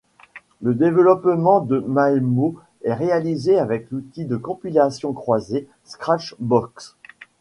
[0.63, 6.97] Le développement de Maemo est réalisé avec l'outil de compilation croisée Scratchbox.